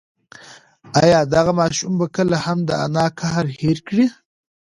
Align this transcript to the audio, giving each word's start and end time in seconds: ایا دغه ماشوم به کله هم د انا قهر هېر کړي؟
ایا 1.01 1.19
دغه 1.33 1.51
ماشوم 1.59 1.93
به 1.99 2.05
کله 2.15 2.37
هم 2.45 2.57
د 2.69 2.69
انا 2.85 3.05
قهر 3.19 3.45
هېر 3.59 3.77
کړي؟ 3.87 4.05